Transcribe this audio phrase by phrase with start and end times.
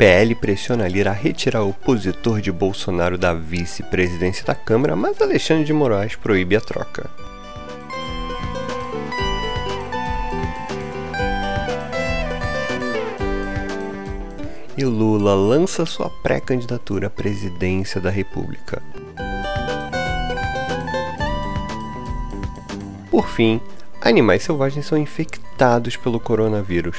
[0.00, 5.64] PL pressiona Lira a retirar o opositor de Bolsonaro da vice-presidência da Câmara, mas Alexandre
[5.64, 7.10] de Moraes proíbe a troca.
[14.74, 18.82] E Lula lança sua pré-candidatura à presidência da República.
[23.10, 23.60] Por fim,
[24.00, 26.96] animais selvagens são infectados pelo coronavírus.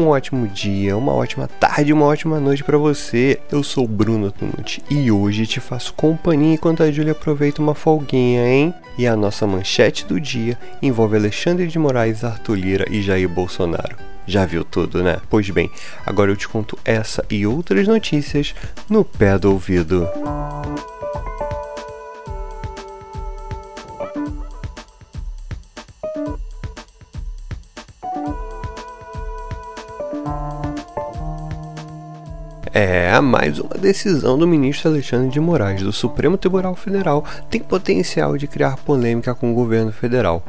[0.00, 3.38] Um ótimo dia, uma ótima tarde, uma ótima noite para você.
[3.52, 8.48] Eu sou Bruno Tunucci e hoje te faço companhia enquanto a Júlia aproveita uma folguinha,
[8.48, 8.72] hein?
[8.96, 13.94] E a nossa manchete do dia envolve Alexandre de Moraes, Arthur Lira e Jair Bolsonaro.
[14.26, 15.18] Já viu tudo, né?
[15.28, 15.70] Pois bem,
[16.06, 18.54] agora eu te conto essa e outras notícias
[18.88, 20.08] no pé do ouvido.
[33.20, 38.38] É, mais uma decisão do ministro Alexandre de Moraes do Supremo Tribunal Federal tem potencial
[38.38, 40.42] de criar polêmica com o governo federal.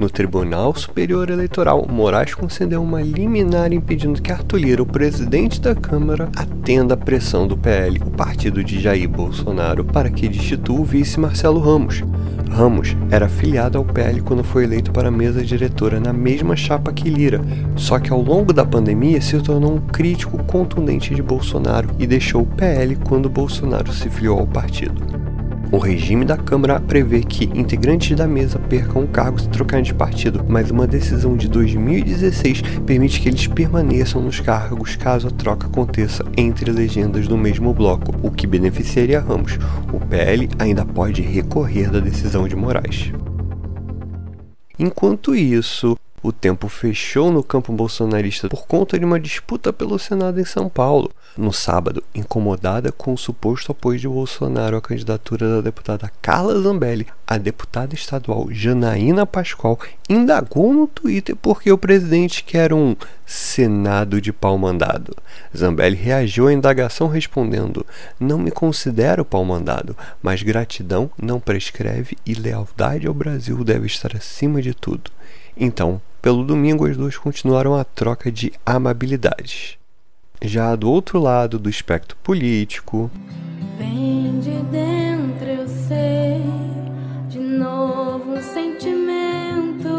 [0.00, 5.74] No Tribunal Superior Eleitoral, Moraes concedeu uma liminar impedindo que Arthur Lira, o presidente da
[5.74, 10.84] Câmara, atenda à pressão do PL, o partido de Jair Bolsonaro, para que destitua o
[10.86, 12.02] vice Marcelo Ramos.
[12.48, 16.94] Ramos era afiliado ao PL quando foi eleito para a mesa diretora na mesma chapa
[16.94, 17.42] que Lira,
[17.76, 22.40] só que ao longo da pandemia se tornou um crítico contundente de Bolsonaro e deixou
[22.40, 25.19] o PL quando Bolsonaro se filiou ao partido.
[25.72, 29.94] O regime da Câmara prevê que integrantes da mesa percam o cargo se trocarem de
[29.94, 35.68] partido, mas uma decisão de 2016 permite que eles permaneçam nos cargos caso a troca
[35.68, 39.60] aconteça entre legendas do mesmo bloco, o que beneficiaria Ramos.
[39.92, 43.12] O PL ainda pode recorrer da decisão de Moraes.
[44.76, 50.40] Enquanto isso, o tempo fechou no campo bolsonarista por conta de uma disputa pelo Senado
[50.40, 51.10] em São Paulo.
[51.36, 57.06] No sábado, incomodada com o suposto apoio de Bolsonaro à candidatura da deputada Carla Zambelli,
[57.26, 64.32] a deputada estadual Janaína Pascoal indagou no Twitter porque o presidente quer um Senado de
[64.32, 65.16] pau mandado.
[65.56, 67.86] Zambelli reagiu à indagação respondendo:
[68.18, 74.16] Não me considero pau mandado, mas gratidão não prescreve e lealdade ao Brasil deve estar
[74.16, 75.12] acima de tudo.
[75.56, 79.78] Então, pelo domingo, as duas continuaram a troca de amabilidades.
[80.42, 83.10] Já do outro lado do espectro político.
[83.78, 86.42] Vem de dentro, eu sei,
[87.28, 89.90] de novo um sentimento.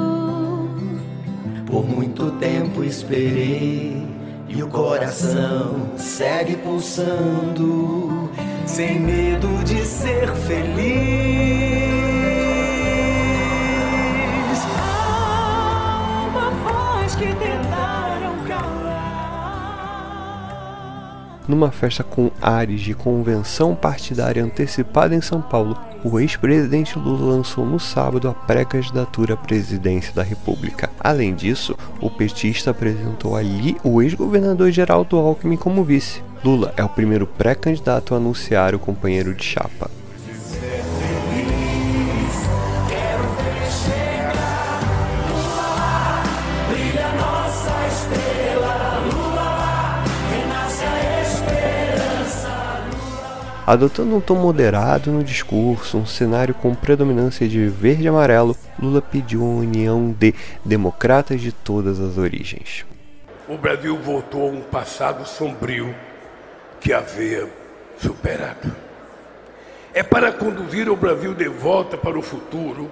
[1.66, 4.06] Por muito tempo esperei
[4.48, 8.30] e o coração segue pulsando,
[8.66, 12.11] sem medo de ser feliz.
[21.52, 27.66] Numa festa com ares de convenção partidária antecipada em São Paulo, o ex-presidente Lula lançou
[27.66, 30.90] no sábado a pré-candidatura à presidência da República.
[30.98, 36.24] Além disso, o petista apresentou ali o ex-governador Geraldo Alckmin como vice.
[36.42, 39.92] Lula é o primeiro pré-candidato a anunciar o companheiro de chapa.
[53.72, 59.02] Adotando um tom moderado no discurso, um cenário com predominância de verde e amarelo, Lula
[59.02, 62.86] pediu uma união de democratas de todas as origens.
[63.48, 65.96] O Brasil voltou a um passado sombrio
[66.82, 67.48] que havia
[67.98, 68.76] superado.
[69.94, 72.92] É para conduzir o Brasil de volta para o futuro,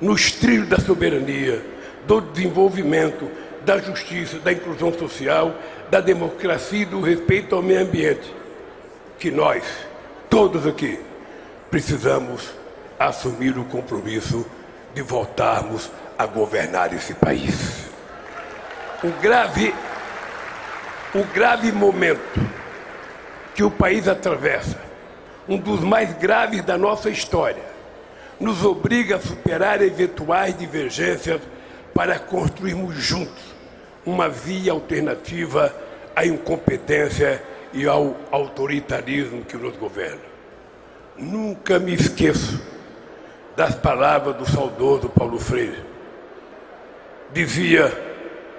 [0.00, 1.60] nos trilhos da soberania,
[2.06, 3.28] do desenvolvimento,
[3.64, 5.52] da justiça, da inclusão social,
[5.90, 8.32] da democracia e do respeito ao meio ambiente,
[9.18, 9.89] que nós,
[10.30, 11.00] todos aqui
[11.68, 12.54] precisamos
[12.96, 14.46] assumir o compromisso
[14.94, 17.90] de voltarmos a governar esse país.
[19.02, 19.74] O grave,
[21.14, 22.40] o grave momento
[23.54, 24.80] que o país atravessa,
[25.48, 27.64] um dos mais graves da nossa história,
[28.38, 31.40] nos obriga a superar eventuais divergências
[31.92, 33.42] para construirmos juntos
[34.06, 35.74] uma via alternativa
[36.14, 40.20] à incompetência e ao autoritarismo que nos governa.
[41.16, 42.60] Nunca me esqueço
[43.56, 45.84] das palavras do saudoso Paulo Freire.
[47.32, 47.92] Dizia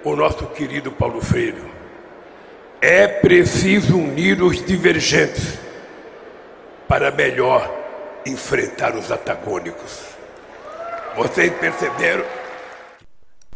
[0.04, 1.62] o nosso querido Paulo Freire:
[2.80, 5.58] É preciso unir os divergentes
[6.88, 7.70] para melhor
[8.24, 10.02] enfrentar os antagônicos.
[11.16, 12.24] Vocês perceberam?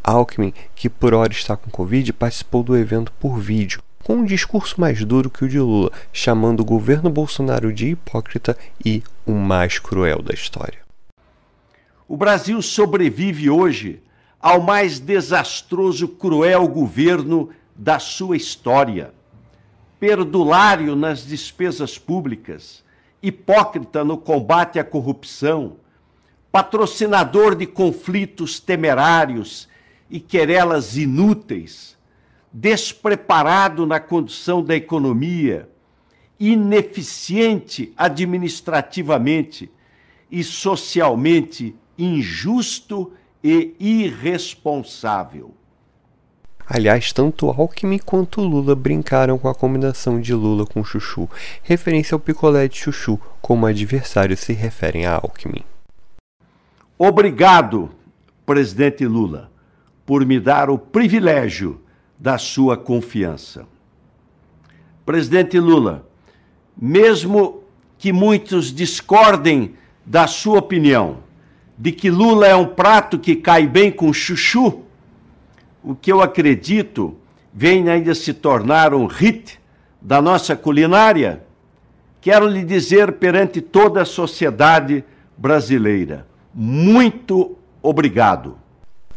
[0.02, 4.80] Alckmin, que por hora está com Covid, participou do evento por vídeo, com um discurso
[4.80, 9.80] mais duro que o de Lula, chamando o governo Bolsonaro de hipócrita e o mais
[9.80, 10.78] cruel da história.
[12.06, 14.00] O Brasil sobrevive hoje
[14.40, 19.12] ao mais desastroso, cruel governo da sua história.
[19.98, 22.84] Perdulário nas despesas públicas,
[23.20, 25.78] hipócrita no combate à corrupção,
[26.52, 29.68] patrocinador de conflitos temerários
[30.08, 31.95] e querelas inúteis,
[32.58, 35.68] despreparado na condução da economia,
[36.40, 39.70] ineficiente administrativamente
[40.30, 43.12] e socialmente injusto
[43.44, 45.54] e irresponsável.
[46.66, 51.28] Aliás, tanto Alckmin quanto Lula brincaram com a combinação de Lula com Chuchu,
[51.62, 55.62] referência ao picolé de Chuchu, como adversários se referem a Alckmin.
[56.98, 57.90] Obrigado,
[58.46, 59.52] presidente Lula,
[60.06, 61.82] por me dar o privilégio
[62.18, 63.66] da sua confiança.
[65.04, 66.06] Presidente Lula,
[66.76, 67.62] mesmo
[67.98, 69.74] que muitos discordem
[70.04, 71.18] da sua opinião,
[71.78, 74.82] de que Lula é um prato que cai bem com chuchu,
[75.82, 77.16] o que eu acredito
[77.52, 79.60] vem ainda se tornar um hit
[80.00, 81.44] da nossa culinária,
[82.20, 85.04] quero lhe dizer perante toda a sociedade
[85.36, 88.58] brasileira, muito obrigado.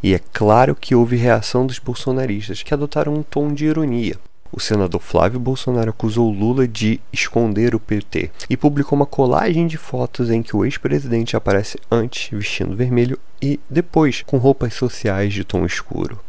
[0.01, 4.18] E é claro que houve reação dos bolsonaristas, que adotaram um tom de ironia.
[4.51, 9.78] O senador Flávio Bolsonaro acusou Lula de esconder o PT e publicou uma colagem de
[9.78, 15.44] fotos em que o ex-presidente aparece antes vestindo vermelho e depois com roupas sociais de
[15.44, 16.19] tom escuro.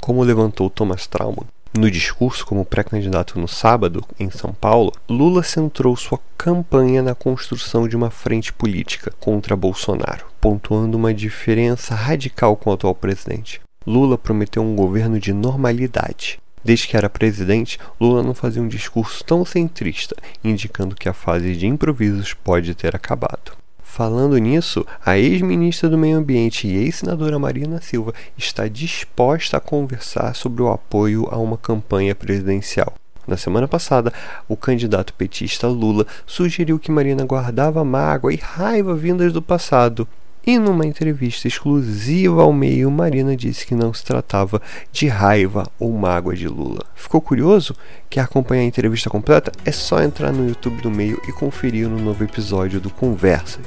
[0.00, 1.44] Como levantou Thomas Trauman,
[1.76, 7.86] no discurso como pré-candidato no sábado, em São Paulo, Lula centrou sua campanha na construção
[7.86, 13.60] de uma frente política contra Bolsonaro, pontuando uma diferença radical com o atual presidente.
[13.86, 19.24] Lula prometeu um governo de normalidade, Desde que era presidente, Lula não fazia um discurso
[19.24, 20.14] tão centrista,
[20.44, 23.52] indicando que a fase de improvisos pode ter acabado.
[23.92, 30.32] Falando nisso, a ex-ministra do Meio Ambiente e ex-senadora Marina Silva está disposta a conversar
[30.36, 32.94] sobre o apoio a uma campanha presidencial.
[33.26, 34.12] Na semana passada,
[34.48, 40.06] o candidato petista Lula sugeriu que Marina guardava mágoa e raiva vindas do passado
[40.46, 44.60] e numa entrevista exclusiva ao meio, Marina disse que não se tratava
[44.90, 46.84] de raiva ou mágoa de Lula.
[46.94, 47.74] Ficou curioso?
[48.08, 49.52] Quer acompanhar a entrevista completa?
[49.64, 53.66] É só entrar no YouTube do meio e conferir no novo episódio do Conversas.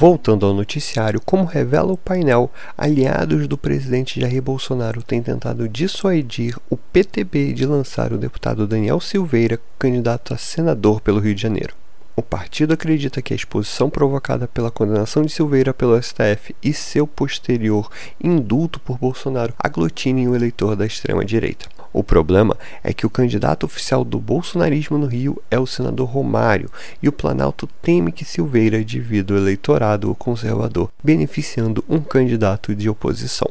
[0.00, 6.56] Voltando ao noticiário, como revela o painel, aliados do presidente Jair Bolsonaro têm tentado dissuadir
[6.70, 11.74] o PTB de lançar o deputado Daniel Silveira, candidato a senador pelo Rio de Janeiro.
[12.16, 17.06] O partido acredita que a exposição provocada pela condenação de Silveira pelo STF e seu
[17.06, 17.90] posterior
[18.22, 21.68] indulto por Bolsonaro aglutinem o eleitor da extrema-direita.
[21.92, 26.70] O problema é que o candidato oficial do bolsonarismo no Rio é o senador Romário,
[27.02, 33.50] e o Planalto teme que Silveira divida o eleitorado conservador, beneficiando um candidato de oposição.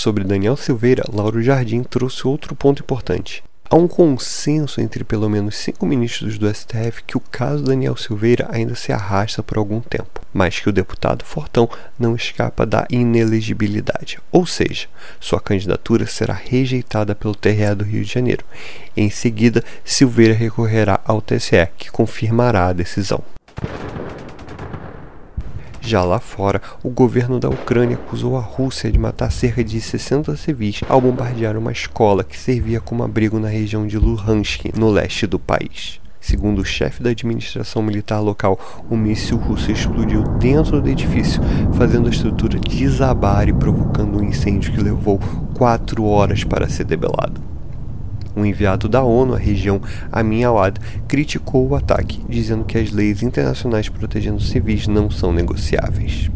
[0.00, 3.44] Sobre Daniel Silveira, Lauro Jardim trouxe outro ponto importante.
[3.68, 8.48] Há um consenso entre pelo menos cinco ministros do STF que o caso Daniel Silveira
[8.50, 14.18] ainda se arrasta por algum tempo, mas que o deputado Fortão não escapa da inelegibilidade,
[14.32, 14.88] ou seja,
[15.20, 18.46] sua candidatura será rejeitada pelo TRE do Rio de Janeiro.
[18.96, 23.22] Em seguida, Silveira recorrerá ao TSE, que confirmará a decisão.
[25.80, 30.36] Já lá fora, o governo da Ucrânia acusou a Rússia de matar cerca de 60
[30.36, 35.26] civis ao bombardear uma escola que servia como abrigo na região de Luhansk, no leste
[35.26, 35.98] do país.
[36.20, 38.60] Segundo o chefe da administração militar local,
[38.90, 41.40] o míssil russo explodiu dentro do edifício,
[41.72, 45.18] fazendo a estrutura desabar e provocando um incêndio que levou
[45.56, 47.49] quatro horas para ser debelado.
[48.36, 53.22] Um enviado da ONU à região, Amin Awad, criticou o ataque, dizendo que as leis
[53.22, 56.30] internacionais protegendo civis não são negociáveis.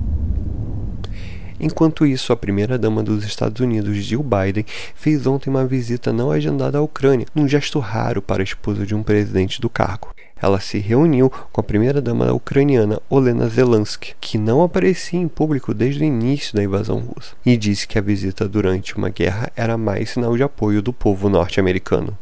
[1.58, 6.78] Enquanto isso, a primeira-dama dos Estados Unidos, Jill Biden, fez ontem uma visita não agendada
[6.78, 10.78] à Ucrânia, num gesto raro para a esposa de um presidente do cargo ela se
[10.78, 16.54] reuniu com a primeira-dama ucraniana Olena Zelensky, que não aparecia em público desde o início
[16.54, 20.42] da invasão russa, e disse que a visita durante uma guerra era mais sinal de
[20.42, 22.16] apoio do povo norte-americano.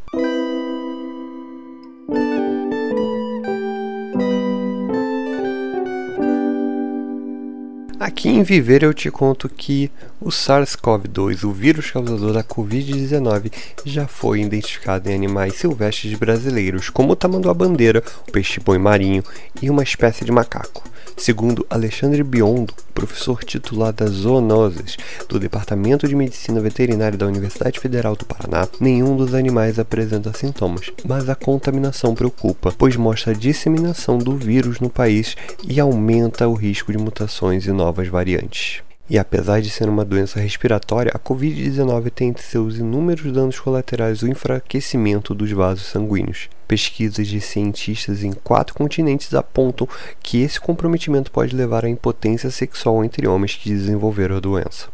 [8.13, 9.89] Aqui em Viver eu te conto que
[10.21, 13.51] o SARS-CoV-2, o vírus causador da Covid-19,
[13.83, 19.23] já foi identificado em animais silvestres brasileiros, como o tamanduá-bandeira, o peixe-boi marinho
[19.59, 20.83] e uma espécie de macaco.
[21.17, 28.15] Segundo Alexandre Biondo, professor titular das zoonoses do Departamento de Medicina Veterinária da Universidade Federal
[28.15, 34.17] do Paraná, nenhum dos animais apresenta sintomas, mas a contaminação preocupa, pois mostra a disseminação
[34.17, 35.35] do vírus no país
[35.67, 38.83] e aumenta o risco de mutações e novas variantes.
[39.09, 44.21] E apesar de ser uma doença respiratória, a Covid-19 tem entre seus inúmeros danos colaterais
[44.21, 46.49] o enfraquecimento dos vasos sanguíneos.
[46.67, 49.87] Pesquisas de cientistas em quatro continentes apontam
[50.21, 54.87] que esse comprometimento pode levar à impotência sexual entre homens que desenvolveram a doença.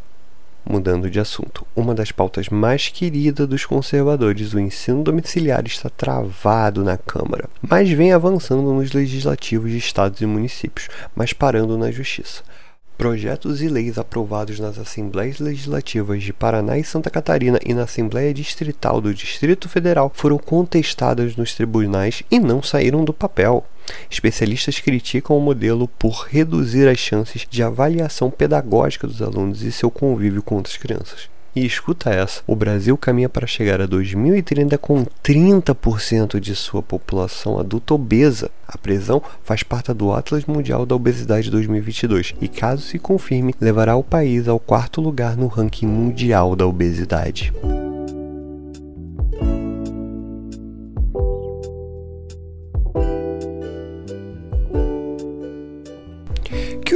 [0.67, 6.83] Mudando de assunto, uma das pautas mais queridas dos conservadores, o ensino domiciliar, está travado
[6.83, 12.43] na Câmara, mas vem avançando nos legislativos de estados e municípios, mas parando na Justiça.
[12.99, 18.33] Projetos e leis aprovados nas Assembleias Legislativas de Paraná e Santa Catarina e na Assembleia
[18.33, 23.65] Distrital do Distrito Federal foram contestados nos tribunais e não saíram do papel.
[24.11, 29.89] Especialistas criticam o modelo por reduzir as chances de avaliação pedagógica dos alunos e seu
[29.89, 31.29] convívio com outras crianças.
[31.55, 37.59] E escuta essa: o Brasil caminha para chegar a 2030 com 30% de sua população
[37.59, 38.51] adulta obesa.
[38.67, 43.95] A prisão faz parte do Atlas Mundial da Obesidade 2022 e, caso se confirme, levará
[43.95, 47.51] o país ao quarto lugar no ranking mundial da obesidade.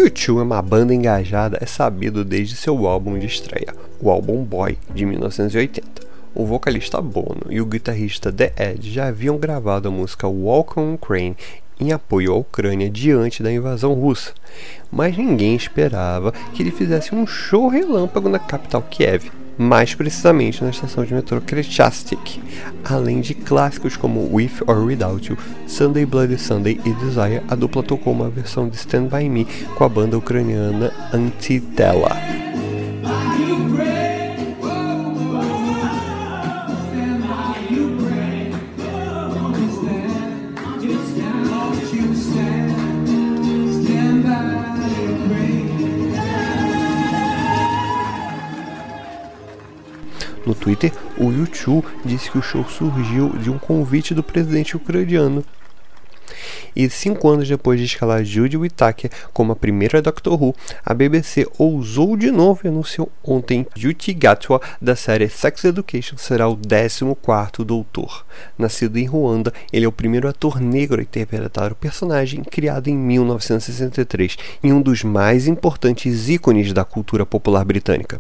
[0.04, 4.12] Que o Tio é uma banda engajada é sabido desde seu álbum de estreia, o
[4.12, 6.02] álbum Boy, de 1980.
[6.36, 10.96] O vocalista Bono e o guitarrista The Ed já haviam gravado a música Walk on
[10.96, 11.38] Ukraine
[11.80, 14.34] em apoio à Ucrânia diante da invasão russa,
[14.92, 20.70] mas ninguém esperava que ele fizesse um show relâmpago na capital Kiev mais precisamente na
[20.70, 22.42] estação de metrô Krechastik,
[22.84, 27.84] além de clássicos como With or Without You, Sunday Bloody Sunday e Desire, a dupla
[27.84, 29.46] tocou uma versão de Stand By Me
[29.76, 32.53] com a banda ucraniana Antitela.
[50.46, 55.44] No Twitter, o YouTube disse que o show surgiu de um convite do presidente ucraniano.
[56.76, 61.48] E cinco anos depois de escalar Judy Whittaker como a primeira Doctor Who, a BBC
[61.58, 67.64] ousou de novo e anunciou ontem Judy Gatwa, da série Sex Education, será o 14º
[67.64, 68.26] Doutor.
[68.58, 72.96] Nascido em Ruanda, ele é o primeiro ator negro a interpretar o personagem criado em
[72.96, 78.20] 1963 e um dos mais importantes ícones da cultura popular britânica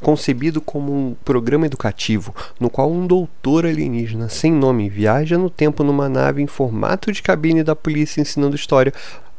[0.00, 5.82] concebido como um programa educativo no qual um doutor alienígena sem nome viaja no tempo
[5.82, 8.92] numa nave em formato de cabine da polícia ensinando história.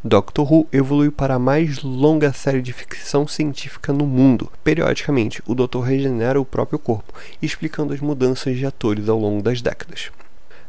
[0.04, 4.52] Doctor Who evoluiu para a mais longa série de ficção científica no mundo.
[4.64, 9.62] Periodicamente, o Doutor regenera o próprio corpo, explicando as mudanças de atores ao longo das
[9.62, 10.10] décadas.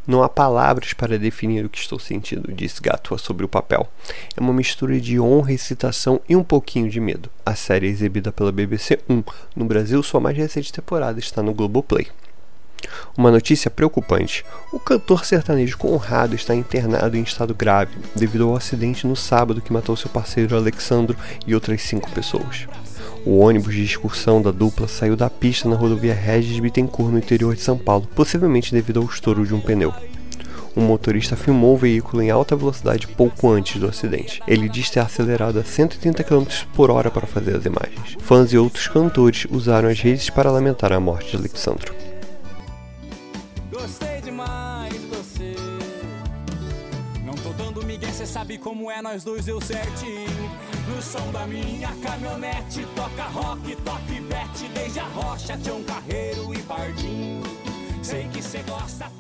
[0.07, 3.89] Não há palavras para definir o que estou sentindo, disse Gatua sobre o papel.
[4.37, 7.31] É uma mistura de honra, excitação e um pouquinho de medo.
[7.47, 9.23] A série é exibida pela BBC 1.
[9.57, 12.09] No Brasil, sua mais recente temporada está no Globoplay.
[13.17, 19.07] Uma notícia preocupante: o cantor sertanejo Conrado está internado em estado grave devido ao acidente
[19.07, 22.67] no sábado que matou seu parceiro Alexandro e outras cinco pessoas.
[23.25, 27.55] O ônibus de excursão da dupla saiu da pista na rodovia Regis Bittencourt, no interior
[27.55, 29.93] de São Paulo, possivelmente devido ao estouro de um pneu.
[30.77, 34.41] Um motorista filmou o veículo em alta velocidade pouco antes do acidente.
[34.47, 38.17] Ele diz ter acelerado a 130 km por hora para fazer as imagens.
[38.21, 41.93] Fãs e outros cantores usaram as redes para lamentar a morte de Alexandro.
[48.21, 50.29] Cê sabe como é nós dois eu certinho.
[50.89, 53.77] No som da minha caminhonete Toca rock,
[54.75, 59.11] Desde a rocha, Carreiro e Sei que cê gosta.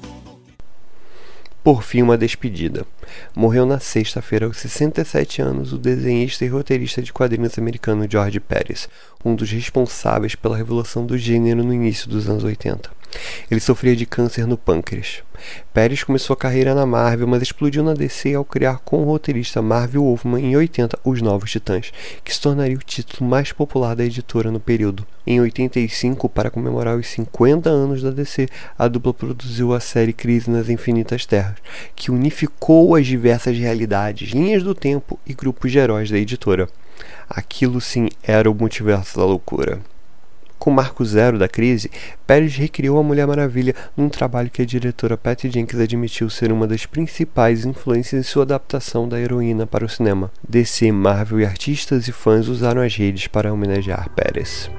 [1.64, 2.87] Por fim, uma despedida.
[3.35, 8.88] Morreu na sexta-feira aos 67 anos o desenhista e roteirista de quadrinhos americano George Pérez,
[9.25, 13.00] um dos responsáveis pela revolução do gênero no início dos anos 80.
[13.50, 15.23] Ele sofria de câncer no pâncreas.
[15.73, 19.62] Pérez começou a carreira na Marvel, mas explodiu na DC ao criar com o roteirista
[19.62, 24.05] Marvel Wolfman em 80 Os Novos Titãs, que se tornaria o título mais popular da
[24.05, 25.07] editora no período.
[25.26, 28.49] Em 85, para comemorar os 50 anos da DC,
[28.79, 31.57] a dupla produziu a série Crise nas Infinitas Terras,
[31.95, 36.69] que unificou as diversas realidades, linhas do tempo e grupos de heróis da editora.
[37.29, 39.81] Aquilo sim era o multiverso da loucura.
[40.61, 41.90] Com o marco zero da crise,
[42.26, 46.67] Pérez recriou a Mulher Maravilha num trabalho que a diretora Patty Jenkins admitiu ser uma
[46.67, 50.31] das principais influências em sua adaptação da heroína para o cinema.
[50.47, 54.71] DC, Marvel e artistas e fãs usaram as redes para homenagear Pérez.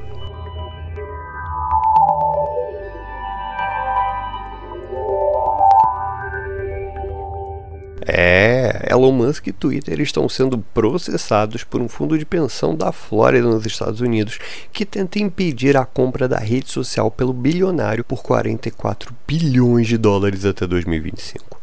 [8.07, 8.60] É,
[8.91, 13.65] Elon Musk e Twitter estão sendo processados por um fundo de pensão da Flórida nos
[13.65, 14.37] Estados Unidos
[14.73, 20.43] que tenta impedir a compra da rede social pelo bilionário por 44 bilhões de dólares
[20.43, 21.61] até 2025.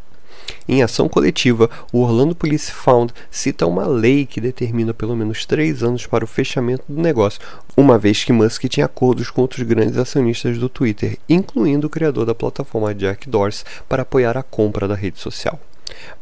[0.66, 5.82] Em ação coletiva, o Orlando Police Found cita uma lei que determina pelo menos três
[5.82, 7.42] anos para o fechamento do negócio,
[7.76, 12.24] uma vez que Musk tinha acordos com outros grandes acionistas do Twitter, incluindo o criador
[12.24, 15.60] da plataforma Jack Dorsey, para apoiar a compra da rede social.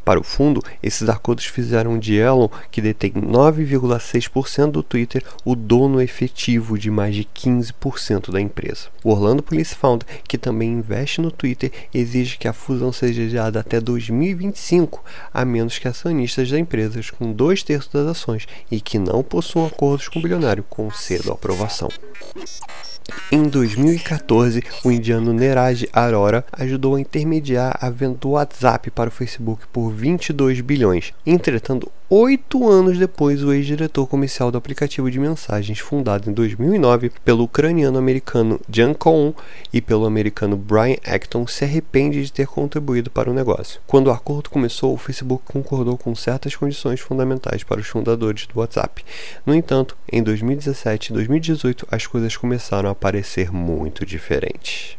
[0.04, 6.00] Para o fundo, esses acordos fizeram de Elon, que detém 9,6% do Twitter, o dono
[6.00, 8.88] efetivo de mais de 15% da empresa.
[9.02, 13.60] O Orlando Police Fund, que também investe no Twitter, exige que a fusão seja adiada
[13.60, 18.98] até 2025, a menos que acionistas da empresa com dois terços das ações e que
[18.98, 21.88] não possuam acordos com o bilionário concedam aprovação.
[23.30, 29.12] Em 2014, o indiano Neraj Arora ajudou a intermediar a venda do WhatsApp para o
[29.12, 31.12] Facebook por 22 bilhões.
[31.24, 37.42] Entretanto, Oito anos depois, o ex-diretor comercial do aplicativo de mensagens, fundado em 2009 pelo
[37.42, 39.34] ucraniano-americano Jan Koun
[39.72, 43.80] e pelo americano Brian Acton, se arrepende de ter contribuído para o negócio.
[43.88, 48.60] Quando o acordo começou, o Facebook concordou com certas condições fundamentais para os fundadores do
[48.60, 49.04] WhatsApp.
[49.44, 54.96] No entanto, em 2017 e 2018, as coisas começaram a parecer muito diferentes.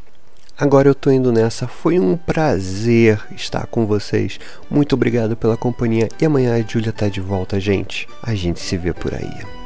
[0.59, 1.67] Agora eu tô indo nessa.
[1.67, 4.39] Foi um prazer estar com vocês.
[4.69, 6.09] Muito obrigado pela companhia.
[6.19, 8.07] E amanhã a Julia tá de volta, gente.
[8.23, 9.56] A gente se vê por aí.